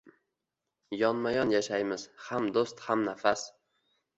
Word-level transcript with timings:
Yonma-yon 1.01 1.53
yashaymiz, 1.55 2.07
hamdo’st, 2.31 2.85
hamnafas. 2.87 3.45